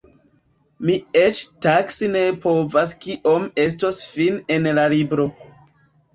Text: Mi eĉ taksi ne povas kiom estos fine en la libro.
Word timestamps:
Mi 0.87 0.95
eĉ 1.19 1.41
taksi 1.65 2.09
ne 2.13 2.23
povas 2.47 2.95
kiom 3.05 3.47
estos 3.67 4.01
fine 4.17 4.43
en 4.59 4.73
la 4.81 4.89
libro. 4.97 5.29